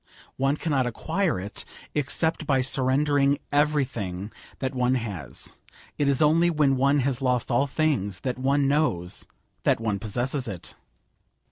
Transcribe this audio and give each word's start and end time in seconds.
One 0.37 0.57
cannot 0.57 0.87
acquire 0.87 1.39
it, 1.39 1.63
except 1.93 2.47
by 2.47 2.61
surrendering 2.61 3.37
everything 3.51 4.31
that 4.57 4.73
one 4.73 4.95
has. 4.95 5.57
It 5.99 6.07
is 6.07 6.23
only 6.23 6.49
when 6.49 6.75
one 6.75 7.01
has 7.01 7.21
lost 7.21 7.51
all 7.51 7.67
things, 7.67 8.21
that 8.21 8.39
one 8.39 8.67
knows 8.67 9.27
that 9.61 9.79
one 9.79 9.99
possesses 9.99 10.47
it. 10.47 10.73